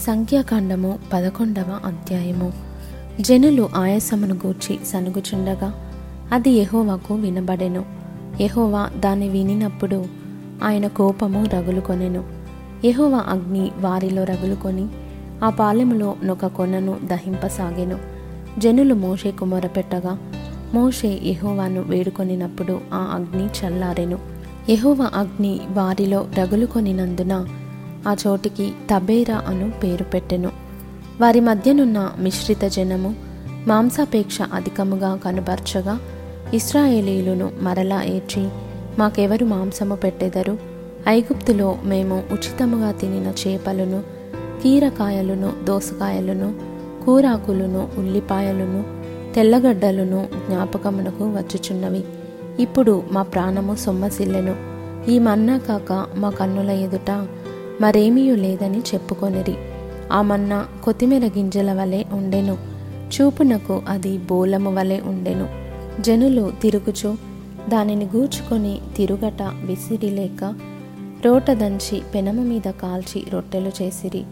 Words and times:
సంఖ్యాకాండము 0.00 0.98
పదకొండవ 1.12 1.80
అధ్యాయము. 1.84 2.52
జనులు 3.20 3.68
ఆయాసమును 3.76 4.34
గూర్చి 4.34 4.78
సనుగుచుండగా 4.86 5.90
అది 6.32 6.50
ఎహోవాకు 6.50 7.14
వినబడెను. 7.14 7.84
ఎహోవా 8.40 8.90
దాన్ని 8.96 9.28
వినినప్పుడు 9.28 10.04
ఆయన 10.64 10.86
కోపము 10.86 11.46
రగులుకొనెను. 11.54 12.24
ఎహోవా 12.84 13.24
అగ్ని 13.28 13.70
వారిలో 13.80 14.24
రగులుకొని 14.24 14.88
ఆ 15.44 15.50
పాలెములో 15.50 16.16
నొక 16.24 16.46
కొనను 16.46 16.98
దహింపసాగెను. 17.04 17.98
జనులు 18.58 18.94
మోషే 18.94 19.34
మొరపెట్టగా 19.44 20.18
మోషే 20.74 21.08
ఎహోవాను 21.08 21.80
వేడుకొనినప్పుడు 21.80 22.80
ఆ 22.92 22.98
అగ్ని 23.14 23.44
చల్లారెను. 23.44 24.18
ఎహోవా 24.68 25.10
అగ్ని 25.14 25.60
వారిలో 25.70 26.26
రగులుకొనినందున 26.38 27.46
ఆ 28.06 28.16
చోటికి 28.26 28.72
తబేరా 28.94 29.42
అను 29.46 29.70
పేరు 29.70 30.04
పెట్టెను. 30.04 30.50
వారి 31.20 31.40
మధ్యనున్న 31.40 32.12
మిశ్రిత 32.18 32.64
జనము 32.64 33.14
మాంసాపేక్ష 33.66 34.42
అధికముగా 34.42 35.16
కనబర్చగా 35.16 36.00
ఇస్రాయేలీలును 36.54 37.50
మరలా 37.60 38.02
ఏడ్చి 38.02 38.48
మాకెవరు 38.98 39.44
మాంసము 39.44 39.94
పెట్టెదరు? 39.94 40.58
ఐగుప్తులో 41.08 41.78
మేము 41.84 42.22
ఉచితముగా 42.32 42.90
తినిన 42.90 43.32
చేపలను 43.46 44.02
కీరకాయలను 44.62 45.52
దోసకాయలను 45.64 46.54
కూరాకులను 47.04 47.88
ఉల్లిపాయలను 47.98 48.84
తెల్లగడ్డలను 49.34 50.28
జ్ఞాపకమునకు 50.48 51.24
వచ్చుచున్నవి. 51.24 52.04
ఇప్పుడు 52.58 53.02
మా 53.12 53.22
ప్రాణము 53.22 53.74
సొమ్మసిల్లెను. 53.74 54.56
ఈ 55.10 55.18
మన్నా 55.18 55.58
కాక 55.58 56.06
మా 56.16 56.30
కన్నుల 56.30 56.70
ఎదుట 56.70 57.26
మరేమీయూ 57.80 58.36
లేదని 58.36 58.78
చెప్పుకొనిరి. 58.78 59.54
ఆ 60.12 60.22
మన్నా 60.22 60.66
కొత్తిమీర 60.84 61.26
గింజల 61.26 61.72
వలె 61.72 62.04
ఉండెను. 62.12 62.58
చూపునకు 63.04 63.82
అది 63.88 64.18
బోలము 64.18 64.74
వలె 64.74 65.00
ఉండెను. 65.00 65.48
జనులు 66.02 66.52
తిరుగుచు 66.62 67.16
దానిని 67.68 68.04
గూర్చుకొని 68.04 68.80
తిరుగట 68.96 69.42
విసిరిలేక 69.42 70.54
రోట 71.24 71.50
దంచి 71.50 72.02
పెనము 72.14 72.42
మీద 72.42 72.70
కాల్చి 72.70 73.24
రొట్టెలు 73.32 73.72
చేసిరి. 73.82 74.24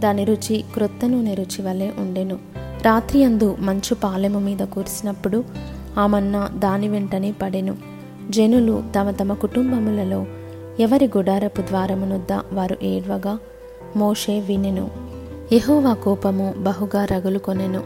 దాని 0.00 0.24
రుచి 0.24 0.64
క్రొత్త 0.74 1.06
నూనె 1.06 1.34
రుచి 1.34 1.62
వలె 1.62 1.90
ఉండెను. 1.98 2.38
రాత్రి 2.82 3.24
అందు 3.24 3.56
మంచు 3.60 3.94
పాలెము 3.94 4.38
మీద 4.38 4.58
కురిసినప్పుడు 4.58 5.44
ఆ 5.98 6.06
దాని 6.54 6.88
వెంటనే 6.88 7.32
పడెను. 7.42 7.76
జనులు 8.30 8.82
తమ 8.98 9.10
తమ 9.10 9.32
కుటుంబములలో 9.32 10.26
ఎవరి 10.80 11.06
గుడారపు 11.06 11.62
ద్వారమునొద్ద 11.62 12.32
వారు 12.52 12.76
ఏడ్వగా 12.82 13.38
మోషే 13.96 14.40
వినెను. 14.40 14.90
యహోవా 15.52 15.94
కోపము 15.94 16.54
బహుగా 16.58 17.04
రగులుకొనెను 17.04 17.82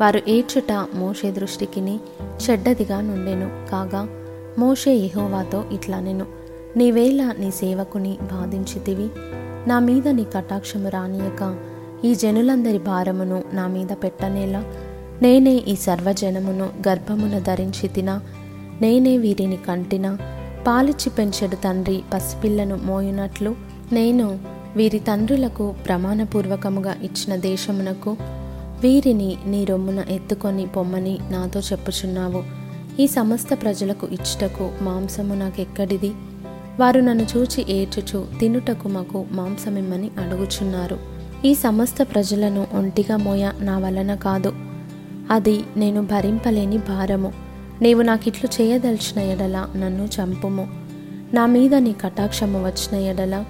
వారు 0.00 0.20
ఏడ్చుట 0.28 0.86
మోషే 0.94 1.30
దృష్టికిని 1.30 2.00
చెడ్డదిగా 2.50 3.00
నుండెను. 3.00 3.70
కాగా 3.70 4.08
మోషే 4.58 4.92
యహోవాతో 4.92 5.64
ఇట్లనెను 5.72 6.26
నీవేళ 6.76 7.34
నీ 7.38 7.50
సేవకుని 7.50 8.18
బాధించితివి. 8.22 9.08
నా 9.68 9.78
మీద 9.78 10.08
నీ 10.08 10.24
కటాక్షము 10.24 10.88
రానియక 10.88 11.58
ఈ 12.04 12.14
జనులందరి 12.14 12.78
భారమును 12.78 13.42
నా 13.52 13.66
మీద 13.66 13.88
పెట్టనేలా. 14.02 14.64
నేనే 15.22 15.54
ఈ 15.54 15.76
సర్వజనమును 15.76 16.70
గర్భమున 16.88 17.38
ధరించి 17.38 17.88
తినా 17.88 18.20
నేనే 18.80 19.16
వీరిని 19.16 19.56
కంటినా. 19.56 20.18
పాలిచ్చి 20.66 21.10
పెంచెడు 21.10 21.56
తండ్రి 21.56 22.02
పసిపిల్లను 22.14 22.76
మోయునట్లు. 22.76 23.54
నేను 23.92 24.38
వీరి 24.76 24.98
తండ్రులకు 24.98 25.74
ప్రమాణపూర్వకముగా 25.86 26.94
ఇచ్చిన 27.02 27.36
దేశమునకు 27.36 28.16
వీరిని 28.80 29.36
నీ 29.46 29.64
రొమ్మున 29.64 30.04
ఎత్తుకొని 30.10 30.66
పొమ్మని 30.66 31.18
నాతో 31.30 31.60
చెప్పుచున్నావు. 31.60 32.42
ఈ 33.00 33.06
సమస్త 33.06 33.62
ప్రజలకు 33.62 34.06
ఇచ్చుటకు 34.06 34.70
మాంసము 34.82 35.34
నాకెక్కడిది? 35.34 36.12
వారు 36.80 37.00
నన్ను 37.00 37.26
చూచి 37.36 37.72
ఏడ్చుచు 37.72 38.26
తినుటకు 38.40 38.88
మాకు 38.88 39.24
మాంసమిమ్మని 39.32 40.10
అడుగుచున్నారు. 40.18 40.98
ఈ 41.44 41.54
సమస్త 41.54 42.02
ప్రజలను 42.02 42.66
ఒంటిగా 42.74 43.16
మోయ 43.16 43.50
నా 43.60 43.78
వలన 43.78 44.14
కాదు. 44.14 44.52
అది 45.30 45.64
నేను 45.76 46.02
భరింపలేని 46.02 46.78
భారము. 46.78 47.49
నీవు 47.82 48.02
నాకిట్లు 48.02 48.62
చేయదలిచిన 48.62 49.22
ఎడల 49.22 49.66
నన్ను 49.76 50.04
చంపుము. 50.04 50.68
నా 51.34 51.46
మీద 51.46 51.74
నీ 51.74 51.92
కటాక్షము 51.92 52.64
వచ్చిన 52.64 53.00
ఎడల 53.00 53.44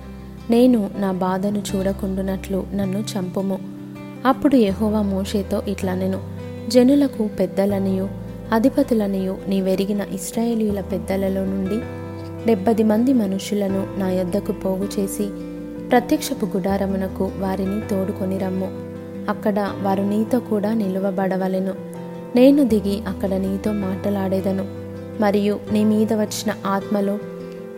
నేను 0.50 0.90
నా 0.96 1.12
బాధను 1.12 1.62
చూడకుండునట్లు 1.74 2.66
నన్ను 2.74 2.98
చంపుము. 2.98 3.58
అప్పుడు 4.26 4.56
యహోవా 4.56 5.02
మోషేతో 5.02 5.62
ఇట్లా 5.68 5.94
నేను 5.94 6.20
జనులకు 6.68 7.26
పెద్దలనియు 7.26 8.08
అధిపతులనియు 8.52 9.38
నీవెరిగిన 9.48 10.00
ఇస్రాయేలీల 10.12 10.80
పెద్దలలో 10.80 11.44
నుండి 11.44 11.80
డెబ్బది 12.46 12.82
మంది 12.82 13.12
మనుషులను 13.12 13.86
నా 13.98 14.10
యొద్దకు 14.10 14.52
పోగు 14.52 14.88
చేసి 15.00 15.28
ప్రత్యక్షపు 15.88 16.46
గుడారమునకు 16.46 17.30
వారిని 17.38 17.80
తోడుకొని 17.88 18.38
రమ్ము. 18.38 18.68
అక్కడ 19.30 19.70
వారు 19.82 20.02
నీతో 20.02 20.40
కూడా 20.40 20.74
నిలువబడవలెను. 20.74 21.99
నేను 22.36 22.64
దిగి 22.64 23.06
అక్కడ 23.06 23.34
నీతో 23.34 23.72
మాట్లాడేదను. 23.72 24.64
మరియు 25.22 25.60
నీ 25.72 25.84
మీద 25.84 26.12
వచ్చిన 26.12 26.54
ఆత్మలో 26.66 27.18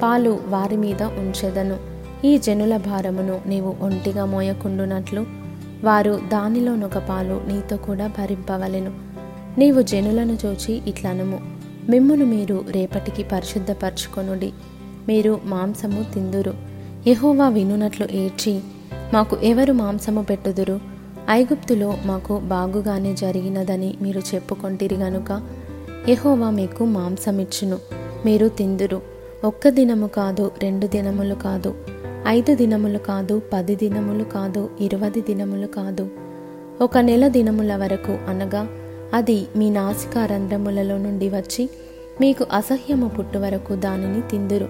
పాలు 0.02 0.40
వారి 0.48 0.76
మీద 0.76 1.02
ఉంచెదను. 1.02 1.76
ఈ 2.24 2.38
జనుల 2.38 2.76
భారమును 2.76 3.41
నీవు 3.46 3.76
ఒంటిగా 3.80 4.24
మోయకుండునట్లు 4.24 5.26
వారు 5.84 6.20
దానిలోనొక 6.32 6.98
పాలు 6.98 7.41
నీతో 7.48 7.76
కూడా 7.76 8.06
భరింపవలెను. 8.06 8.92
నీవు 9.58 9.82
జనులను 9.82 10.38
చూచి 10.46 10.82
ఇట్లనము. 10.86 11.41
మిమ్మును 11.88 12.24
మీరు 12.24 12.64
రేపటికి 12.70 13.22
పరిశుద్ధపరచుకొనుడి. 13.22 14.52
మీరు 15.08 15.41
మాంసము 15.44 16.04
తిందురు. 16.14 16.54
ఎహోవా 17.06 17.48
వినునట్లు 17.48 18.08
ఏడ్చి 18.10 18.60
మాకు 19.14 19.36
ఎవరు 19.36 19.72
మాంసము 19.72 20.22
పెట్టుదురు? 20.22 20.91
ఐగుప్తులో 21.32 21.94
మాకు 22.04 22.38
బాగుగానే 22.38 23.15
జరిగినదని 23.15 23.94
మీరు 24.03 24.22
చెప్పుకొంటిరి 24.34 24.94
గనుక 24.94 25.43
యహోవా 26.09 26.50
మీకు 26.50 26.84
మాంసమిచ్చును. 26.84 27.78
మీరు 28.25 28.48
తిందురు. 28.48 29.03
ఒక్క 29.44 29.69
దినము 29.69 30.06
కాదు 30.06 30.50
రెండు 30.62 30.87
దినములు 30.87 31.34
కాదు 31.34 31.75
ఐదు 32.26 32.54
దినములు 32.54 32.98
కాదు 32.98 33.42
పది 33.53 33.75
దినములు 33.76 34.25
కాదు 34.25 34.71
ఇరవది 34.81 35.21
దినములు 35.21 35.66
కాదు. 35.66 36.09
ఒక 36.81 36.98
నెల 36.98 37.28
దినముల 37.28 37.76
వరకు 37.76 38.12
అనగా 38.12 38.69
అది 39.15 39.47
మీ 39.56 39.71
నాసికారంధ్రములలో 39.71 40.98
నుండి 40.98 41.28
వచ్చి 41.28 41.71
మీకు 42.21 42.47
అసహ్యము 42.53 43.09
పుట్టు 43.09 43.38
వరకు 43.38 43.75
దానిని 43.75 44.21
తిందురు. 44.21 44.69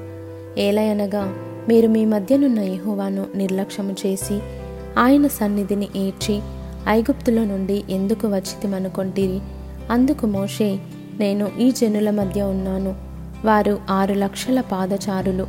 ఏలయనగా 0.58 1.34
మీరు 1.68 1.88
మీ 1.88 2.04
మధ్యనున్న 2.04 2.60
యహోవాను 2.60 3.26
నిర్లక్ష్యము 3.34 3.96
చేసి 4.06 4.40
ఆయన 4.98 5.26
సన్నిధిని 5.26 5.88
ఏడ్చి 5.96 6.40
ఐగుప్తులో 6.88 7.44
నుండి 7.44 7.84
ఎందుకు 7.90 8.28
వచ్చితిమనుకొంటిరి? 8.28 9.40
అందుకు 9.90 10.26
మోషే 10.26 10.78
నేను 11.18 11.48
ఈ 11.58 11.70
జనుల 11.70 12.10
మధ్య 12.10 12.42
ఉన్నాను. 12.42 12.94
వారు 13.44 13.78
ఆరు 13.90 14.14
లక్షల 14.14 14.60
పాదచారులు. 14.60 15.46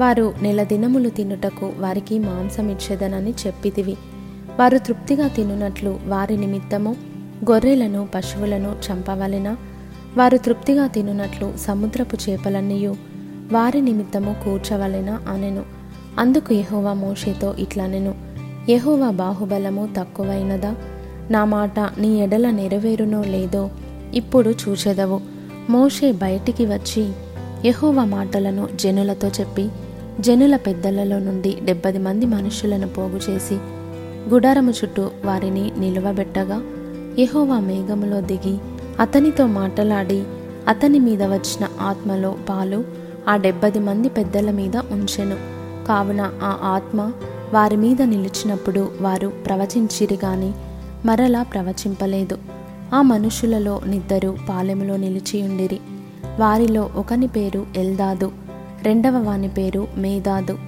వారు 0.00 0.34
నెల 0.42 0.62
దినములు 0.62 1.08
తినుటకు 1.08 1.72
వారికి 1.78 2.18
మాంసమిచ్చేదనని 2.18 3.34
చెప్పితివి. 3.46 3.96
వారు 4.60 4.78
తృప్తిగా 4.78 5.28
తినునట్లు 5.28 6.00
వారి 6.06 6.36
నిమిత్తము 6.36 6.96
గొర్రెలను 7.50 8.08
పశువులను 8.14 8.76
చంపవలెనా? 8.90 9.56
వారు 10.16 10.36
తృప్తిగా 10.36 10.86
తినునట్లు 10.86 11.54
సముద్రపు 11.56 12.16
చేపలన్నీయు 12.30 12.96
వారి 13.52 13.80
నిమిత్తము 13.80 14.36
కూర్చవలెనా 14.44 15.22
అనెను. 15.28 15.62
అందుకు 16.18 16.54
యహోవా 16.54 16.92
మోషేతో 16.92 17.54
ఇట్లనెను. 17.58 18.23
యహోవ 18.68 19.10
బాహుబలము 19.10 19.88
తక్కువైనదా? 19.98 20.74
నా 21.30 21.44
మాట 21.44 21.80
నీ 21.80 22.20
ఎడల 22.20 22.50
నెరవేరునో 22.50 23.24
లేదో 23.24 23.70
ఇప్పుడు 24.14 24.50
చూచెదవు. 24.50 25.20
మోషే 25.70 26.12
బయటికి 26.12 26.66
వచ్చి 26.66 27.12
యహోవ 27.64 28.04
మాటలను 28.04 28.68
జనులతో 28.74 29.28
చెప్పి 29.28 29.68
జనుల 30.20 30.56
పెద్దలలో 30.56 31.18
నుండి 31.18 31.56
డెబ్బది 31.64 31.98
మంది 31.98 32.26
మనుషులను 32.26 32.88
పోగు 32.88 33.20
చేసి 33.30 33.54
గుడారము 34.28 34.70
చుట్టూ 34.70 35.10
వారిని 35.24 35.72
నిలువబెట్టగా 35.78 36.62
యహోవా 37.18 37.60
మేఘములో 37.60 38.20
దిగి 38.20 38.58
అతనితో 39.00 39.46
మాటలాడి 39.46 40.22
అతని 40.68 40.98
మీద 40.98 41.22
వచ్చిన 41.22 41.68
ఆత్మలో 41.80 42.36
పాలు 42.48 42.84
ఆ 43.28 43.36
డెబ్బది 43.36 43.78
మంది 43.78 44.08
పెద్దల 44.08 44.50
మీద 44.50 44.76
ఉంచెను. 44.76 45.36
కావున 45.86 46.20
ఆ 46.20 46.58
ఆత్మ 46.62 47.12
వారి 47.54 47.76
మీద 47.76 48.02
నిలిచినప్పుడు 48.02 48.90
వారు 49.00 49.28
ప్రవచించిరి 49.28 50.18
గాని 50.24 50.52
మరలా 51.04 51.42
ప్రవచింపలేదు. 51.42 52.38
ఆ 52.94 53.02
మనుషులలో 53.02 53.80
నిద్దరు 53.86 54.36
పాలెములో 54.48 54.96
నిలిచి 54.96 55.42
ఉండిరి. 55.42 55.80
వారిలో 56.40 56.90
ఒకని 56.96 57.26
పేరు 57.26 57.66
ఎల్దాదు 57.76 58.32
రెండవ 58.82 59.22
వాని 59.22 59.48
పేరు 59.48 59.88
మేదాదు. 59.96 60.58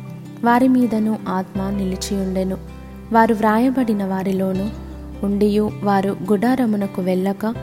వారి 0.44 0.68
మీదను 0.68 1.18
ఆత్మ 1.28 1.70
నిలిచి 1.70 2.16
ఉండెను. 2.16 2.56
వారు 3.12 3.34
వ్రాయబడిన 3.34 4.04
వారిలోనూ 4.04 4.68
ఉండియు 5.26 5.70
వారు 5.82 6.16
గుడారమునకు 6.32 7.02
వెళ్ళక 7.02 7.54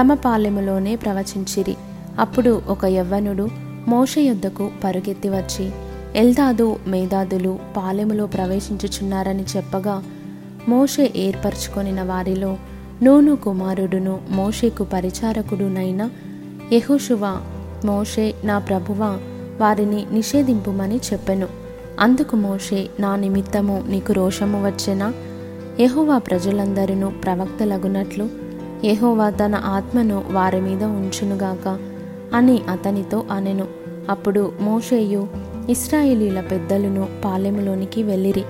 తమ 0.00 0.14
పాలెములోనే 0.14 0.96
ప్రవచించిరి. 0.96 1.76
అప్పుడు 2.18 2.62
ఒక 2.68 2.84
యవ్వనుడు 2.84 3.48
మోష 3.88 4.18
యొద్దకు 4.18 4.70
పరుగెత్తి 4.84 5.28
వచ్చి 5.28 5.70
ఎల్దాదు 6.16 6.76
మేధాదులు 6.86 7.58
పాలెములో 7.76 8.26
ప్రవేశించుచున్నారని 8.26 9.44
చెప్పగా 9.56 10.02
మోషే 10.68 11.12
ఏర్పరచుకొనిన 11.16 12.02
వారిలో 12.02 12.56
నూను 13.02 13.36
కుమారుడును 13.36 14.20
మోషేకు 14.30 14.84
పరిచారకుడునైన 14.84 16.10
యెహోషువ 16.72 17.40
మోషే 17.84 18.34
నా 18.44 18.58
ప్రభువ 18.58 19.18
వారిని 19.60 20.06
నిషేధింపుమని 20.12 20.96
చెప్పెను. 20.96 21.48
అందుకు 22.00 22.36
మోషే 22.36 22.88
నా 23.00 23.16
నిమిత్తము 23.16 23.84
నీకు 23.88 24.12
రోషము 24.12 24.66
వచ్చెనా? 24.66 25.12
యహోవా 25.80 26.18
ప్రజలందరినూ 26.18 27.10
ప్రవక్తలగునట్లు 27.10 28.28
యహోవా 28.84 29.30
తన 29.30 29.54
ఆత్మను 29.54 30.24
వారి 30.30 30.60
మీద 30.60 30.84
ఉంచునుగాక 30.84 31.78
అని 32.34 32.62
అతనితో 32.70 33.24
అనెను. 33.30 33.66
అప్పుడు 34.10 34.52
మోషేయు 34.60 35.43
ఇస్రాయేలీల 35.70 36.40
పెద్దలను 36.40 37.08
పాలెములోనికి 37.24 38.02
వెళ్ళిరి. 38.02 38.44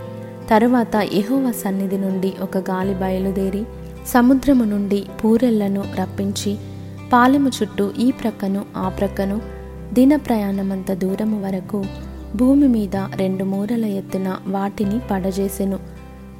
తరువాత 0.50 0.94
ఎహోవ 0.94 1.52
సన్నిధి 1.52 1.98
నుండి 1.98 2.32
ఒక 2.42 2.58
గాలి 2.58 2.94
బయలుదేరి 2.94 3.64
సముద్రము 4.06 4.64
నుండి 4.64 5.04
పూరెళ్ళను 5.24 5.84
రప్పించి 6.00 6.56
పాలెము 7.12 7.48
చుట్టూ 7.48 7.90
ఈ 7.98 8.10
ప్రక్కను 8.10 8.64
ఆ 8.76 8.88
ప్రక్కను 8.88 9.40
దిన 9.92 10.16
ప్రయాణమంత 10.16 10.92
దూరము 10.92 11.42
వరకు 11.46 11.84
భూమి 12.36 12.68
మీద 12.68 12.96
రెండు 12.96 13.44
మూరల 13.44 13.84
ఎత్తున 13.84 14.36
వాటిని 14.48 14.98
పడజేసెను. 15.10 15.78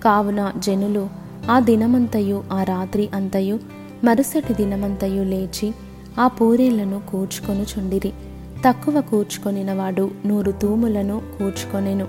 కావున 0.05 0.53
జనులు 0.59 1.09
ఆ 1.51 1.61
దినమంతయు 1.61 2.45
ఆ 2.53 2.63
రాత్రి 2.63 3.09
అంతయు 3.15 3.59
మరుసటి 4.05 4.55
దినమంతయు 4.55 5.23
లేచి 5.23 5.75
ఆ 6.21 6.29
పూరేళ్ళను 6.29 7.01
కూర్చుకొనుచుండిరి. 7.11 8.13
తక్కువ 8.69 9.01
కూర్చుకొనినవాడు 9.01 10.11
నూరు 10.27 10.53
తూములను 10.53 11.23
కూర్చుకొనెను. 11.39 12.09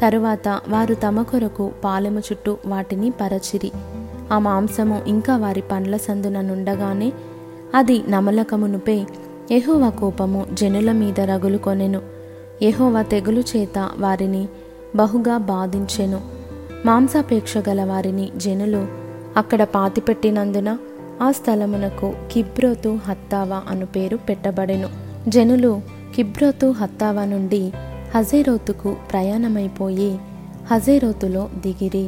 తరువాత 0.00 0.48
వారు 0.48 0.94
తమ 0.94 1.22
కొరకు 1.22 1.70
పాలెము 1.84 2.18
చుట్టూ 2.18 2.56
వాటిని 2.66 3.10
పరచిరి. 3.10 3.72
ఆ 4.32 4.38
మాంసము 4.38 5.02
ఇంకా 5.06 5.36
వారి 5.36 5.60
పండ్ల 5.60 5.96
సందున 5.96 6.40
నుండగానే 6.40 7.12
అది 7.74 8.02
నమలకమునుపై 8.08 9.06
ఎహోవ 9.50 9.90
కోపము 9.90 10.46
జనుల 10.52 10.92
మీద 10.92 11.20
రగులుకొనెను 11.20 12.02
ఎహోవ 12.62 13.02
తెగులు 13.02 13.40
చేత 13.40 13.90
వారిని 13.98 14.48
బహుగా 14.96 15.36
బాధించెను. 15.36 16.20
మాంసాపేక్ష 16.86 17.58
గల 17.58 17.84
వారిని 17.84 18.30
జనులు 18.36 18.86
అక్కడ 19.36 19.62
పాతిపెట్టినందున 19.62 20.78
ఆ 21.22 21.30
స్థలమునకు 21.30 22.12
కిబ్రోతు 22.32 22.98
హత్తావా 23.06 23.62
అను 23.68 23.86
పేరు 23.86 24.16
పెట్టబడెను. 24.16 25.03
జనులు 25.28 25.80
కిబ్రోతు 26.14 26.66
హత్తావా 26.70 27.24
నుండి 27.24 27.72
హజేరోతుకు 28.14 28.96
ప్రయాణమైపోయి 29.10 30.18
హజేరోతులో 30.66 31.50
దిగిరి. 31.56 32.06